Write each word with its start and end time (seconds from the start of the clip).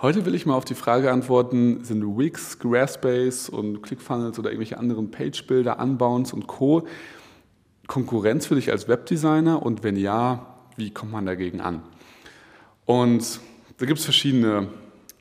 Heute 0.00 0.24
will 0.24 0.36
ich 0.36 0.46
mal 0.46 0.54
auf 0.54 0.64
die 0.64 0.76
Frage 0.76 1.10
antworten, 1.10 1.82
sind 1.82 2.04
Wix, 2.16 2.52
Squarespace 2.52 3.48
und 3.48 3.82
ClickFunnels 3.82 4.38
oder 4.38 4.50
irgendwelche 4.50 4.78
anderen 4.78 5.10
Page-Builder, 5.10 5.80
Unbounds 5.80 6.32
und 6.32 6.46
Co. 6.46 6.86
Konkurrenz 7.88 8.46
für 8.46 8.54
dich 8.54 8.70
als 8.70 8.86
Webdesigner 8.86 9.60
und 9.60 9.82
wenn 9.82 9.96
ja, 9.96 10.54
wie 10.76 10.92
kommt 10.92 11.10
man 11.10 11.26
dagegen 11.26 11.60
an? 11.60 11.82
Und 12.86 13.40
da 13.78 13.86
gibt 13.86 13.98
es 13.98 14.04
verschiedene 14.04 14.68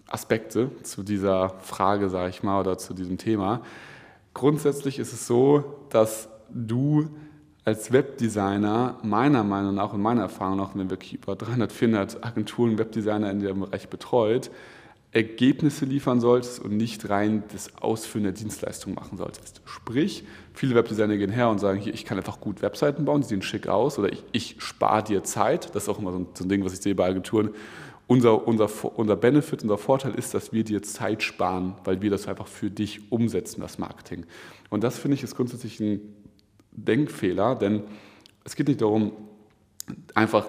Aspekte 0.05 0.69
zu 0.83 1.01
dieser 1.01 1.55
Frage, 1.61 2.11
sage 2.11 2.29
ich 2.29 2.43
mal, 2.43 2.59
oder 2.59 2.77
zu 2.77 2.93
diesem 2.93 3.17
Thema. 3.17 3.63
Grundsätzlich 4.35 4.99
ist 4.99 5.11
es 5.11 5.25
so, 5.25 5.87
dass 5.89 6.29
du 6.51 7.09
als 7.67 7.91
Webdesigner 7.91 8.97
meiner 9.03 9.43
Meinung 9.43 9.75
nach 9.75 9.91
und 9.91 10.01
meiner 10.01 10.21
Erfahrung 10.21 10.55
nach, 10.55 10.69
wenn 10.73 10.83
wir 10.83 10.91
wirklich 10.91 11.15
über 11.15 11.35
300, 11.35 11.73
400 11.73 12.23
Agenturen, 12.23 12.77
Webdesigner 12.77 13.29
in 13.29 13.41
dem 13.41 13.59
Bereich 13.59 13.89
betreut, 13.89 14.49
Ergebnisse 15.11 15.83
liefern 15.83 16.21
solltest 16.21 16.61
und 16.61 16.77
nicht 16.77 17.09
rein 17.09 17.43
das 17.51 17.75
Ausführen 17.75 18.23
der 18.23 18.31
Dienstleistung 18.31 18.93
machen 18.93 19.17
solltest. 19.17 19.59
Sprich, 19.65 20.23
viele 20.53 20.75
Webdesigner 20.75 21.17
gehen 21.17 21.29
her 21.29 21.49
und 21.49 21.59
sagen, 21.59 21.77
hier, 21.77 21.93
ich 21.93 22.05
kann 22.05 22.17
einfach 22.17 22.39
gut 22.39 22.61
Webseiten 22.61 23.03
bauen, 23.03 23.19
die 23.19 23.27
sehen 23.27 23.41
schick 23.41 23.67
aus 23.67 23.99
oder 23.99 24.13
ich, 24.13 24.23
ich 24.31 24.55
spare 24.59 25.03
dir 25.03 25.25
Zeit. 25.25 25.75
Das 25.75 25.83
ist 25.83 25.89
auch 25.89 25.99
immer 25.99 26.13
so 26.13 26.19
ein, 26.19 26.27
so 26.35 26.45
ein 26.45 26.49
Ding, 26.49 26.63
was 26.63 26.71
ich 26.71 26.79
sehe 26.79 26.95
bei 26.95 27.07
Agenturen. 27.07 27.49
Unser, 28.07 28.47
unser, 28.47 28.69
unser 28.97 29.17
Benefit, 29.17 29.63
unser 29.63 29.77
Vorteil 29.77 30.15
ist, 30.15 30.33
dass 30.33 30.53
wir 30.53 30.63
dir 30.63 30.83
Zeit 30.83 31.21
sparen, 31.21 31.75
weil 31.83 32.01
wir 32.01 32.11
das 32.11 32.29
einfach 32.29 32.47
für 32.47 32.71
dich 32.71 33.11
umsetzen, 33.11 33.59
das 33.59 33.77
Marketing. 33.77 34.25
Und 34.69 34.85
das 34.85 34.97
finde 34.97 35.15
ich 35.15 35.23
ist 35.23 35.35
grundsätzlich 35.35 35.81
ein 35.81 35.99
Denkfehler, 36.77 37.55
denn 37.55 37.83
es 38.43 38.55
geht 38.55 38.67
nicht 38.69 38.81
darum, 38.81 39.11
einfach 40.13 40.45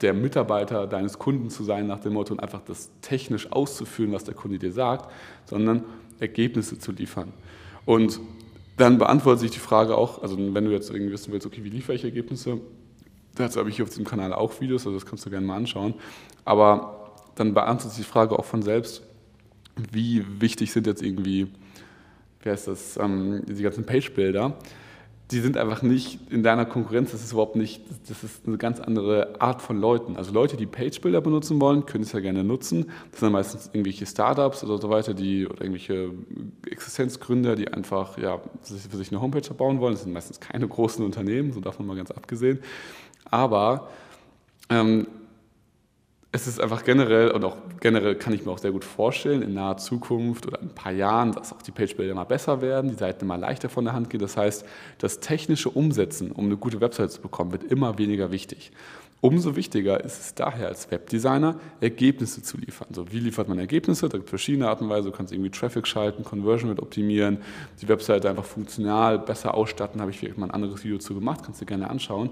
der 0.00 0.14
Mitarbeiter 0.14 0.86
deines 0.86 1.18
Kunden 1.18 1.50
zu 1.50 1.64
sein 1.64 1.86
nach 1.86 2.00
dem 2.00 2.14
Motto 2.14 2.32
und 2.32 2.40
einfach 2.40 2.62
das 2.62 2.90
technisch 3.02 3.50
auszuführen, 3.52 4.12
was 4.12 4.24
der 4.24 4.34
Kunde 4.34 4.58
dir 4.58 4.72
sagt, 4.72 5.10
sondern 5.46 5.84
Ergebnisse 6.20 6.78
zu 6.78 6.92
liefern. 6.92 7.32
Und 7.84 8.20
dann 8.76 8.98
beantwortet 8.98 9.40
sich 9.40 9.50
die 9.50 9.58
Frage 9.58 9.96
auch, 9.96 10.22
also 10.22 10.38
wenn 10.38 10.64
du 10.64 10.70
jetzt 10.70 10.90
irgendwie 10.90 11.12
wissen 11.12 11.32
willst, 11.32 11.46
okay, 11.46 11.62
wie 11.64 11.70
liefere 11.70 11.96
ich 11.96 12.04
Ergebnisse, 12.04 12.60
dazu 13.34 13.58
habe 13.58 13.68
ich 13.68 13.76
hier 13.76 13.84
auf 13.84 13.90
diesem 13.90 14.06
Kanal 14.06 14.32
auch 14.32 14.60
Videos, 14.60 14.86
also 14.86 14.98
das 14.98 15.06
kannst 15.06 15.26
du 15.26 15.30
gerne 15.30 15.46
mal 15.46 15.56
anschauen, 15.56 15.94
aber 16.44 17.14
dann 17.34 17.52
beantwortet 17.52 17.92
sich 17.92 18.06
die 18.06 18.10
Frage 18.10 18.38
auch 18.38 18.44
von 18.44 18.62
selbst, 18.62 19.02
wie 19.92 20.24
wichtig 20.40 20.72
sind 20.72 20.86
jetzt 20.86 21.02
irgendwie, 21.02 21.48
wie 22.42 22.48
heißt 22.50 22.68
das, 22.68 22.96
ähm, 22.96 23.42
die 23.46 23.62
ganzen 23.62 23.84
Page-Bilder, 23.84 24.56
die 25.30 25.40
sind 25.40 25.56
einfach 25.56 25.82
nicht 25.82 26.18
in 26.30 26.42
deiner 26.42 26.66
Konkurrenz, 26.66 27.12
das 27.12 27.22
ist 27.22 27.32
überhaupt 27.32 27.54
nicht, 27.54 27.82
das 28.08 28.24
ist 28.24 28.46
eine 28.46 28.58
ganz 28.58 28.80
andere 28.80 29.40
Art 29.40 29.62
von 29.62 29.80
Leuten. 29.80 30.16
Also 30.16 30.32
Leute, 30.32 30.56
die 30.56 30.66
Page-Builder 30.66 31.20
benutzen 31.20 31.60
wollen, 31.60 31.86
können 31.86 32.02
es 32.02 32.12
ja 32.12 32.20
gerne 32.20 32.42
nutzen. 32.42 32.90
Das 33.12 33.20
sind 33.20 33.32
meistens 33.32 33.70
irgendwelche 33.72 34.06
Startups 34.06 34.64
oder 34.64 34.78
so 34.78 34.90
weiter, 34.90 35.14
die, 35.14 35.46
oder 35.46 35.62
irgendwelche 35.62 36.10
Existenzgründer, 36.68 37.54
die 37.54 37.68
einfach 37.72 38.18
ja, 38.18 38.40
für 38.62 38.96
sich 38.96 39.12
eine 39.12 39.20
Homepage 39.20 39.54
bauen 39.54 39.80
wollen. 39.80 39.94
Das 39.94 40.02
sind 40.02 40.12
meistens 40.12 40.40
keine 40.40 40.66
großen 40.66 41.04
Unternehmen, 41.04 41.52
so 41.52 41.60
davon 41.60 41.86
mal 41.86 41.96
ganz 41.96 42.10
abgesehen. 42.10 42.58
Aber 43.24 43.88
ähm, 44.68 45.06
es 46.32 46.46
ist 46.46 46.60
einfach 46.60 46.84
generell 46.84 47.32
und 47.32 47.44
auch 47.44 47.56
generell 47.80 48.14
kann 48.14 48.32
ich 48.32 48.44
mir 48.44 48.52
auch 48.52 48.58
sehr 48.58 48.70
gut 48.70 48.84
vorstellen, 48.84 49.42
in 49.42 49.54
naher 49.54 49.78
Zukunft 49.78 50.46
oder 50.46 50.60
in 50.60 50.68
ein 50.68 50.74
paar 50.74 50.92
Jahren, 50.92 51.32
dass 51.32 51.52
auch 51.52 51.62
die 51.62 51.72
Page-Builder 51.72 52.12
immer 52.12 52.24
besser 52.24 52.60
werden, 52.60 52.90
die 52.90 52.96
Seiten 52.96 53.24
immer 53.24 53.36
leichter 53.36 53.68
von 53.68 53.84
der 53.84 53.94
Hand 53.94 54.10
gehen. 54.10 54.20
Das 54.20 54.36
heißt, 54.36 54.64
das 54.98 55.18
technische 55.18 55.70
Umsetzen, 55.70 56.30
um 56.30 56.46
eine 56.46 56.56
gute 56.56 56.80
Website 56.80 57.10
zu 57.10 57.20
bekommen, 57.20 57.50
wird 57.50 57.64
immer 57.64 57.98
weniger 57.98 58.30
wichtig. 58.30 58.70
Umso 59.22 59.54
wichtiger 59.54 60.02
ist 60.02 60.18
es 60.20 60.34
daher 60.34 60.68
als 60.68 60.90
Webdesigner, 60.90 61.56
Ergebnisse 61.80 62.42
zu 62.42 62.56
liefern. 62.56 62.88
So, 62.92 63.12
wie 63.12 63.18
liefert 63.18 63.48
man 63.48 63.58
Ergebnisse? 63.58 64.08
Da 64.08 64.16
gibt 64.16 64.28
es 64.28 64.30
verschiedene 64.30 64.68
Arten 64.68 64.84
und 64.84 64.90
Weise. 64.90 65.10
Du 65.10 65.16
kannst 65.16 65.32
irgendwie 65.32 65.50
Traffic 65.50 65.86
schalten, 65.86 66.24
Conversion 66.24 66.70
wird 66.70 66.80
optimieren, 66.80 67.38
die 67.82 67.88
Webseite 67.88 68.30
einfach 68.30 68.46
funktional 68.46 69.18
besser 69.18 69.52
ausstatten. 69.54 70.00
habe 70.00 70.10
ich 70.10 70.18
vielleicht 70.18 70.38
mal 70.38 70.46
ein 70.46 70.52
anderes 70.52 70.84
Video 70.84 70.96
zu 70.98 71.14
gemacht, 71.14 71.40
kannst 71.44 71.60
du 71.60 71.66
dir 71.66 71.70
gerne 71.70 71.90
anschauen. 71.90 72.30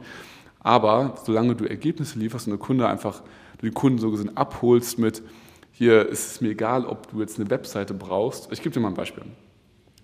Aber 0.68 1.14
solange 1.24 1.54
du 1.54 1.64
Ergebnisse 1.64 2.18
lieferst 2.18 2.46
und 2.46 2.50
der 2.50 2.58
Kunde 2.58 2.86
einfach 2.86 3.22
du 3.56 3.64
den 3.64 3.72
Kunden 3.72 3.98
so 3.98 4.10
gesehen 4.10 4.36
abholst 4.36 4.98
mit, 4.98 5.22
hier 5.72 6.06
ist 6.06 6.32
es 6.32 6.40
mir 6.42 6.50
egal, 6.50 6.84
ob 6.84 7.10
du 7.10 7.20
jetzt 7.20 7.40
eine 7.40 7.48
Webseite 7.48 7.94
brauchst. 7.94 8.52
Ich 8.52 8.60
gebe 8.60 8.74
dir 8.74 8.80
mal 8.80 8.88
ein 8.88 8.94
Beispiel 8.94 9.22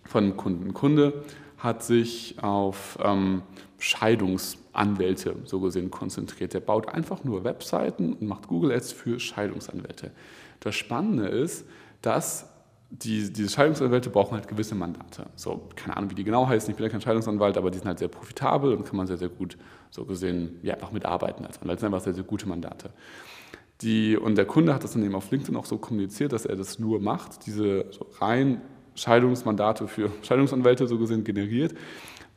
von 0.06 0.24
einem 0.24 0.38
Kunden. 0.38 0.64
Ein 0.64 0.72
Kunde 0.72 1.22
hat 1.58 1.82
sich 1.82 2.42
auf 2.42 2.98
ähm, 3.04 3.42
Scheidungsanwälte 3.78 5.36
so 5.44 5.60
gesehen 5.60 5.90
konzentriert. 5.90 6.54
Der 6.54 6.60
baut 6.60 6.88
einfach 6.88 7.24
nur 7.24 7.44
Webseiten 7.44 8.14
und 8.14 8.26
macht 8.26 8.48
Google 8.48 8.72
Ads 8.72 8.92
für 8.92 9.20
Scheidungsanwälte. 9.20 10.12
Das 10.60 10.74
Spannende 10.74 11.28
ist, 11.28 11.66
dass 12.00 12.48
die, 13.02 13.32
diese 13.32 13.48
Scheidungsanwälte 13.48 14.10
brauchen 14.10 14.34
halt 14.34 14.46
gewisse 14.46 14.74
Mandate. 14.74 15.26
So, 15.34 15.68
keine 15.74 15.96
Ahnung, 15.96 16.10
wie 16.10 16.14
die 16.14 16.24
genau 16.24 16.46
heißen, 16.46 16.70
ich 16.70 16.76
bin 16.76 16.84
ja 16.84 16.90
kein 16.90 17.00
Scheidungsanwalt, 17.00 17.56
aber 17.56 17.70
die 17.70 17.78
sind 17.78 17.88
halt 17.88 17.98
sehr 17.98 18.08
profitabel 18.08 18.72
und 18.74 18.84
kann 18.84 18.96
man 18.96 19.06
sehr, 19.06 19.16
sehr 19.16 19.28
gut 19.28 19.56
so 19.90 20.04
gesehen 20.04 20.58
ja, 20.62 20.74
einfach 20.74 20.92
mitarbeiten 20.92 21.44
als 21.44 21.60
Anwalt. 21.60 21.76
Das 21.76 21.80
sind 21.80 21.92
einfach 21.92 22.04
sehr, 22.04 22.14
sehr 22.14 22.24
gute 22.24 22.48
Mandate. 22.48 22.90
Die, 23.80 24.16
und 24.16 24.36
der 24.36 24.44
Kunde 24.44 24.72
hat 24.72 24.84
das 24.84 24.92
dann 24.92 25.04
eben 25.04 25.14
auf 25.14 25.30
LinkedIn 25.30 25.56
auch 25.56 25.64
so 25.64 25.78
kommuniziert, 25.78 26.32
dass 26.32 26.46
er 26.46 26.56
das 26.56 26.78
nur 26.78 27.00
macht, 27.00 27.46
diese 27.46 27.86
so 27.90 28.06
rein 28.20 28.60
Scheidungsmandate 28.94 29.88
für 29.88 30.10
Scheidungsanwälte 30.22 30.86
so 30.86 30.98
gesehen 30.98 31.24
generiert. 31.24 31.74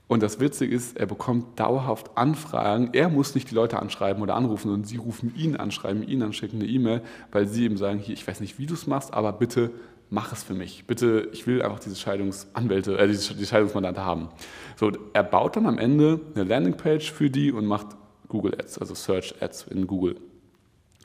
Und 0.08 0.24
das 0.24 0.40
Witzige 0.40 0.74
ist, 0.74 0.98
er 0.98 1.06
bekommt 1.06 1.60
dauerhaft 1.60 2.18
Anfragen. 2.18 2.92
Er 2.94 3.10
muss 3.10 3.36
nicht 3.36 3.52
die 3.52 3.56
Leute 3.56 3.78
anschreiben 3.78 4.24
oder 4.24 4.36
anrufen, 4.36 4.70
sondern 4.70 4.86
sie 4.86 4.96
rufen 4.96 5.36
ihn 5.36 5.58
an, 5.58 5.70
schreiben 5.70 6.02
ihn 6.02 6.24
an, 6.24 6.32
schicken 6.32 6.62
eine 6.62 6.70
E-Mail, 6.70 7.02
weil 7.32 7.46
sie 7.46 7.66
ihm 7.66 7.76
sagen, 7.76 8.00
hier, 8.00 8.14
ich 8.14 8.26
weiß 8.26 8.40
nicht, 8.40 8.58
wie 8.58 8.66
du 8.66 8.74
es 8.74 8.88
machst, 8.88 9.14
aber 9.14 9.34
bitte 9.34 9.72
mach 10.10 10.32
es 10.32 10.44
für 10.44 10.54
mich. 10.54 10.86
Bitte, 10.86 11.30
ich 11.34 11.48
will 11.48 11.62
einfach 11.62 11.80
diese 11.80 11.96
Scheidungsanwälte, 11.96 12.98
äh, 12.98 13.08
die 13.08 13.46
Scheidungsmandate 13.46 14.04
haben. 14.04 14.30
So, 14.76 14.92
er 15.14 15.24
baut 15.24 15.56
dann 15.56 15.66
am 15.66 15.78
Ende 15.78 16.20
eine 16.36 16.44
Landingpage 16.44 17.12
für 17.12 17.30
die 17.30 17.52
und 17.52 17.66
macht 17.66 17.88
Google 18.28 18.54
Ads, 18.56 18.80
also 18.80 18.94
Search 18.94 19.36
Ads 19.42 19.68
in 19.68 19.88
Google. 19.88 20.18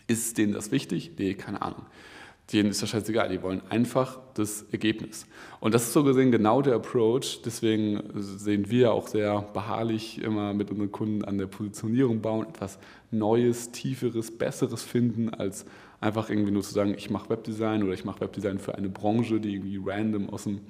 Ist 0.07 0.39
denen 0.39 0.53
das 0.53 0.73
wichtig? 0.73 1.12
Nee, 1.19 1.35
keine 1.35 1.62
Ahnung. 1.62 1.87
Denen 2.53 2.71
ist 2.71 2.83
das 2.83 2.91
scheißegal, 2.91 3.29
die 3.29 3.41
wollen 3.43 3.62
einfach 3.71 4.19
das 4.35 4.62
Ergebnis. 4.73 5.27
Und 5.61 5.75
das 5.75 5.85
ist 5.85 5.93
so 5.93 6.03
gesehen 6.03 6.33
genau 6.33 6.61
der 6.61 6.75
Approach. 6.75 7.41
Deswegen 7.45 8.03
sehen 8.15 8.69
wir 8.69 8.93
auch 8.93 9.07
sehr 9.07 9.43
beharrlich 9.55 10.21
immer 10.21 10.53
mit 10.53 10.71
unseren 10.71 10.91
Kunden 10.91 11.25
an 11.25 11.39
der 11.39 11.47
Positionierung 11.47 12.21
bauen, 12.21 12.47
etwas 12.49 12.79
Neues, 13.11 13.71
Tieferes, 13.71 14.37
Besseres 14.37 14.83
finden, 14.83 15.31
als 15.31 15.65
einfach 16.03 16.29
irgendwie 16.29 16.51
nur 16.51 16.63
zu 16.63 16.75
sagen, 16.75 16.95
ich 16.97 17.11
mache 17.11 17.31
Webdesign 17.31 17.83
oder 17.83 17.93
ich 17.93 18.05
mache 18.05 18.21
Webdesign 18.21 18.59
für 18.59 18.75
eine 18.75 18.89
Branche, 18.89 19.41
die 19.41 19.55
irgendwie 19.55 19.81
random 19.85 20.31
aus 20.31 20.45
dem, 20.45 20.61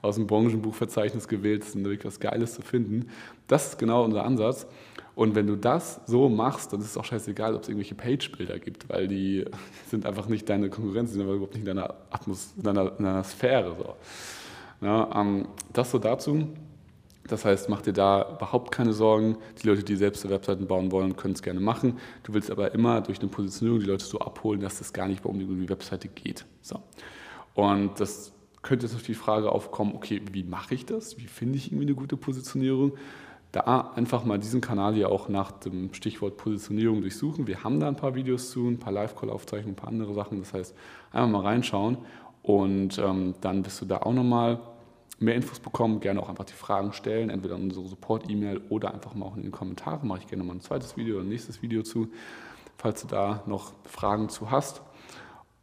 aus 0.00 0.14
dem 0.14 0.26
Branchenbuchverzeichnis 0.26 1.28
gewählt 1.28 1.64
ist 1.64 1.76
und 1.76 1.84
wirklich 1.84 2.06
was 2.06 2.20
Geiles 2.20 2.54
zu 2.54 2.62
finden. 2.62 3.10
Das 3.46 3.68
ist 3.68 3.78
genau 3.78 4.04
unser 4.04 4.24
Ansatz. 4.24 4.66
Und 5.14 5.34
wenn 5.34 5.46
du 5.46 5.56
das 5.56 6.00
so 6.06 6.28
machst, 6.28 6.72
dann 6.72 6.80
ist 6.80 6.86
es 6.86 6.96
auch 6.96 7.04
scheißegal, 7.04 7.54
ob 7.54 7.62
es 7.62 7.68
irgendwelche 7.68 7.96
Page-Bilder 7.96 8.58
gibt, 8.58 8.88
weil 8.88 9.08
die 9.08 9.44
sind 9.88 10.06
einfach 10.06 10.28
nicht 10.28 10.48
deine 10.48 10.70
Konkurrenz, 10.70 11.10
die 11.10 11.14
sind 11.14 11.24
aber 11.24 11.34
überhaupt 11.34 11.54
nicht 11.54 11.66
in 11.66 11.76
deiner, 11.76 11.94
Atmos 12.10 12.54
in 12.56 12.62
deiner, 12.62 12.92
in 12.98 13.04
deiner 13.04 13.24
Sphäre. 13.24 13.74
So. 13.76 14.86
Ja, 14.86 15.10
ähm, 15.14 15.48
das 15.72 15.90
so 15.90 15.98
dazu. 15.98 16.48
Das 17.28 17.44
heißt, 17.44 17.68
mach 17.68 17.82
dir 17.82 17.92
da 17.92 18.36
überhaupt 18.36 18.72
keine 18.72 18.92
Sorgen. 18.92 19.36
Die 19.62 19.66
Leute, 19.66 19.84
die 19.84 19.96
selbst 19.96 20.28
Webseiten 20.28 20.66
bauen 20.66 20.90
wollen, 20.90 21.16
können 21.16 21.34
es 21.34 21.42
gerne 21.42 21.60
machen. 21.60 21.98
Du 22.24 22.34
willst 22.34 22.50
aber 22.50 22.72
immer 22.74 23.00
durch 23.00 23.20
eine 23.20 23.28
Positionierung 23.28 23.80
die 23.80 23.86
Leute 23.86 24.04
so 24.04 24.18
abholen, 24.18 24.60
dass 24.60 24.80
es 24.80 24.92
gar 24.92 25.06
nicht 25.08 25.24
um 25.24 25.38
die 25.38 25.68
Webseite 25.68 26.08
geht. 26.08 26.44
So. 26.62 26.80
Und 27.54 28.00
das 28.00 28.32
könnte 28.62 28.86
jetzt 28.86 28.94
auf 28.94 29.02
die 29.02 29.14
Frage 29.14 29.52
aufkommen, 29.52 29.94
okay, 29.94 30.20
wie 30.32 30.42
mache 30.42 30.74
ich 30.74 30.86
das? 30.86 31.18
Wie 31.18 31.26
finde 31.26 31.58
ich 31.58 31.68
irgendwie 31.68 31.86
eine 31.86 31.94
gute 31.94 32.16
Positionierung? 32.16 32.92
da 33.52 33.92
einfach 33.94 34.24
mal 34.24 34.38
diesen 34.38 34.60
Kanal 34.60 34.94
hier 34.94 35.10
auch 35.10 35.28
nach 35.28 35.52
dem 35.52 35.94
Stichwort 35.94 36.36
Positionierung 36.36 37.00
durchsuchen. 37.00 37.46
Wir 37.46 37.64
haben 37.64 37.80
da 37.80 37.88
ein 37.88 37.96
paar 37.96 38.14
Videos 38.14 38.50
zu, 38.50 38.68
ein 38.68 38.78
paar 38.78 38.92
Live-Call-Aufzeichnungen, 38.92 39.72
ein 39.72 39.76
paar 39.76 39.88
andere 39.88 40.12
Sachen. 40.14 40.40
Das 40.40 40.52
heißt, 40.52 40.74
einfach 41.12 41.30
mal 41.30 41.42
reinschauen 41.42 41.98
und 42.42 42.98
ähm, 42.98 43.34
dann 43.40 43.64
wirst 43.64 43.80
du 43.80 43.86
da 43.86 43.98
auch 43.98 44.12
nochmal 44.12 44.60
mehr 45.18 45.34
Infos 45.34 45.60
bekommen. 45.60 46.00
Gerne 46.00 46.22
auch 46.22 46.28
einfach 46.28 46.44
die 46.44 46.52
Fragen 46.54 46.92
stellen, 46.92 47.30
entweder 47.30 47.56
in 47.56 47.64
unsere 47.64 47.86
Support-E-Mail 47.86 48.60
oder 48.68 48.94
einfach 48.94 49.14
mal 49.14 49.26
auch 49.26 49.36
in 49.36 49.42
den 49.42 49.52
Kommentaren. 49.52 50.06
Mache 50.06 50.20
ich 50.20 50.26
gerne 50.26 50.44
mal 50.44 50.54
ein 50.54 50.60
zweites 50.60 50.96
Video 50.96 51.16
oder 51.16 51.24
ein 51.24 51.28
nächstes 51.28 51.62
Video 51.62 51.82
zu, 51.82 52.08
falls 52.76 53.02
du 53.02 53.08
da 53.08 53.42
noch 53.46 53.72
Fragen 53.84 54.28
zu 54.28 54.50
hast. 54.50 54.82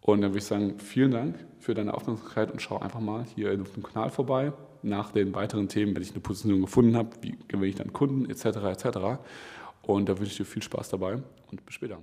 Und 0.02 0.22
dann 0.22 0.32
würde 0.32 0.40
ich 0.40 0.46
sagen, 0.46 0.80
vielen 0.80 1.12
Dank 1.12 1.36
für 1.60 1.74
deine 1.74 1.94
Aufmerksamkeit 1.94 2.52
und 2.52 2.62
schau 2.62 2.78
einfach 2.78 3.00
mal 3.00 3.26
hier 3.36 3.60
auf 3.60 3.74
dem 3.74 3.84
Kanal 3.84 4.12
vorbei 4.12 4.54
nach 4.84 5.12
den 5.12 5.34
weiteren 5.34 5.68
Themen, 5.68 5.96
wenn 5.96 6.04
ich 6.04 6.12
eine 6.12 6.20
Positionierung 6.20 6.62
gefunden 6.62 6.96
habe, 6.96 7.10
wie 7.22 7.38
gewinne 7.48 7.68
ich 7.68 7.76
dann 7.76 7.92
Kunden 7.92 8.30
etc. 8.30 8.46
etc. 8.46 9.00
Und 9.82 10.08
da 10.08 10.18
wünsche 10.20 10.32
ich 10.32 10.38
dir 10.38 10.46
viel 10.46 10.62
Spaß 10.62 10.90
dabei 10.90 11.24
und 11.50 11.66
bis 11.66 11.74
später. 11.76 11.98